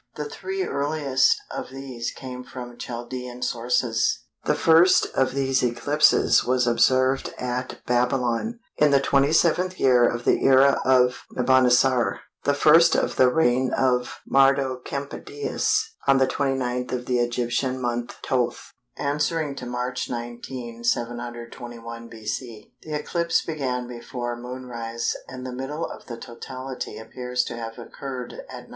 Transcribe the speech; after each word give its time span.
The 0.15 0.25
three 0.25 0.63
earliest 0.63 1.39
of 1.51 1.69
these 1.69 2.09
came 2.09 2.43
from 2.43 2.75
Chaldæan 2.75 3.43
sources. 3.43 4.23
The 4.45 4.55
first 4.55 5.05
of 5.13 5.35
these 5.35 5.61
eclipses 5.61 6.43
was 6.43 6.65
observed 6.65 7.31
at 7.37 7.85
Babylon, 7.85 8.57
in 8.77 8.89
the 8.89 8.99
27th 8.99 9.77
year 9.77 10.09
of 10.09 10.25
the 10.25 10.43
era 10.43 10.81
of 10.83 11.21
Nabonassar, 11.33 12.21
the 12.45 12.53
1st 12.53 12.95
of 12.99 13.17
the 13.17 13.29
reign 13.29 13.71
of 13.73 14.21
Mardokempadius, 14.27 15.79
on 16.07 16.17
the 16.17 16.25
29th 16.25 16.91
of 16.93 17.05
the 17.05 17.19
Egyptian 17.19 17.79
month 17.79 18.15
Thoth, 18.25 18.73
answering 18.97 19.53
to 19.53 19.67
March 19.67 20.09
19, 20.09 20.83
721 20.83 22.07
B.C. 22.07 22.73
The 22.81 22.93
eclipse 22.95 23.45
began 23.45 23.85
before 23.87 24.35
moonrise, 24.35 25.13
and 25.27 25.45
the 25.45 25.53
middle 25.53 25.85
of 25.85 26.07
the 26.07 26.17
totality 26.17 26.97
appears 26.97 27.43
to 27.43 27.55
have 27.55 27.77
occurred 27.77 28.33
at 28.49 28.63
9h. 28.67 28.69